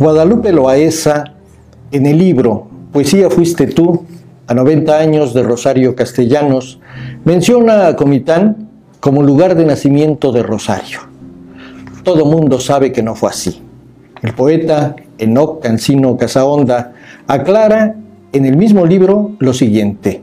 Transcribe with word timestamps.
Guadalupe 0.00 0.50
Loaesa, 0.50 1.34
en 1.92 2.06
el 2.06 2.16
libro 2.16 2.68
Poesía 2.90 3.28
fuiste 3.28 3.66
tú, 3.66 4.06
a 4.46 4.54
90 4.54 4.96
años 4.96 5.34
de 5.34 5.42
Rosario 5.42 5.94
Castellanos, 5.94 6.80
menciona 7.26 7.86
a 7.86 7.96
Comitán 7.96 8.70
como 8.98 9.22
lugar 9.22 9.56
de 9.56 9.66
nacimiento 9.66 10.32
de 10.32 10.42
Rosario. 10.42 11.00
Todo 12.02 12.24
mundo 12.24 12.60
sabe 12.60 12.92
que 12.92 13.02
no 13.02 13.14
fue 13.14 13.28
así. 13.28 13.60
El 14.22 14.32
poeta 14.32 14.96
Enoc 15.18 15.62
Cancino 15.62 16.16
Casaonda 16.16 16.94
aclara 17.26 17.94
en 18.32 18.46
el 18.46 18.56
mismo 18.56 18.86
libro 18.86 19.32
lo 19.38 19.52
siguiente, 19.52 20.22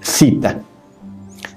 cita, 0.00 0.60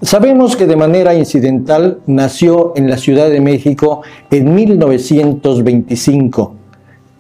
Sabemos 0.01 0.55
que 0.55 0.65
de 0.65 0.75
manera 0.75 1.13
incidental 1.13 1.99
nació 2.07 2.73
en 2.75 2.89
la 2.89 2.98
Ciudad 2.98 3.29
de 3.29 3.39
México 3.39 4.01
en 4.31 4.55
1925, 4.55 6.55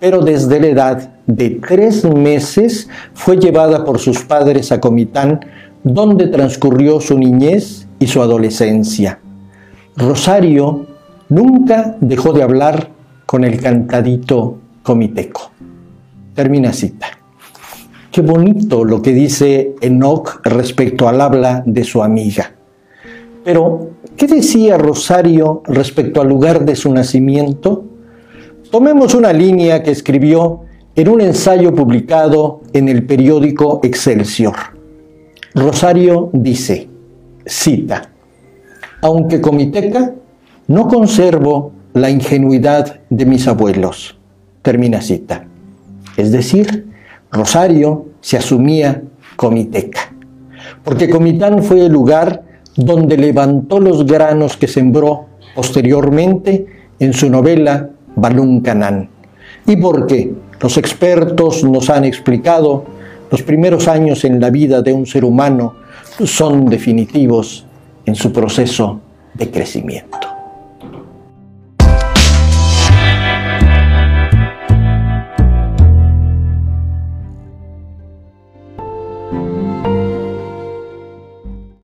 pero 0.01 0.19
desde 0.23 0.59
la 0.59 0.67
edad 0.67 1.09
de 1.27 1.51
tres 1.51 2.03
meses 2.05 2.89
fue 3.13 3.37
llevada 3.37 3.85
por 3.85 3.99
sus 3.99 4.23
padres 4.23 4.71
a 4.71 4.81
Comitán, 4.81 5.45
donde 5.83 6.25
transcurrió 6.25 6.99
su 6.99 7.19
niñez 7.19 7.87
y 7.99 8.07
su 8.07 8.19
adolescencia. 8.19 9.19
Rosario 9.95 10.87
nunca 11.29 11.97
dejó 12.01 12.33
de 12.33 12.41
hablar 12.41 12.89
con 13.27 13.43
el 13.43 13.61
cantadito 13.61 14.57
comiteco. 14.81 15.51
Termina 16.33 16.73
cita. 16.73 17.05
Qué 18.11 18.21
bonito 18.21 18.83
lo 18.83 19.03
que 19.03 19.13
dice 19.13 19.75
Enoch 19.81 20.41
respecto 20.43 21.07
al 21.09 21.21
habla 21.21 21.61
de 21.67 21.83
su 21.83 22.01
amiga. 22.01 22.53
Pero, 23.43 23.91
¿qué 24.17 24.25
decía 24.25 24.79
Rosario 24.79 25.61
respecto 25.67 26.21
al 26.21 26.27
lugar 26.27 26.65
de 26.65 26.75
su 26.75 26.91
nacimiento? 26.91 27.85
Tomemos 28.71 29.15
una 29.15 29.33
línea 29.33 29.83
que 29.83 29.91
escribió 29.91 30.61
en 30.95 31.09
un 31.09 31.19
ensayo 31.19 31.75
publicado 31.75 32.61
en 32.71 32.87
el 32.87 33.05
periódico 33.05 33.81
Excelsior. 33.83 34.55
Rosario 35.53 36.29
dice, 36.31 36.87
cita, 37.45 38.09
aunque 39.01 39.41
comiteca, 39.41 40.13
no 40.67 40.87
conservo 40.87 41.73
la 41.91 42.09
ingenuidad 42.09 43.01
de 43.09 43.25
mis 43.25 43.45
abuelos. 43.45 44.17
Termina 44.61 45.01
cita. 45.01 45.45
Es 46.15 46.31
decir, 46.31 46.87
Rosario 47.29 48.05
se 48.21 48.37
asumía 48.37 49.03
comiteca, 49.35 50.13
porque 50.85 51.09
Comitán 51.09 51.61
fue 51.61 51.87
el 51.87 51.91
lugar 51.91 52.43
donde 52.77 53.17
levantó 53.17 53.81
los 53.81 54.05
granos 54.05 54.55
que 54.55 54.69
sembró 54.69 55.25
posteriormente 55.55 56.67
en 56.99 57.11
su 57.11 57.29
novela 57.29 57.89
Balún 58.15 58.61
Canán. 58.61 59.09
Y 59.65 59.75
porque 59.77 60.33
los 60.59 60.77
expertos 60.77 61.63
nos 61.63 61.89
han 61.89 62.05
explicado, 62.05 62.85
los 63.29 63.41
primeros 63.43 63.87
años 63.87 64.23
en 64.25 64.39
la 64.39 64.49
vida 64.49 64.81
de 64.81 64.93
un 64.93 65.05
ser 65.05 65.23
humano 65.23 65.75
son 66.25 66.65
definitivos 66.65 67.65
en 68.05 68.15
su 68.15 68.31
proceso 68.31 68.99
de 69.33 69.49
crecimiento. 69.49 70.20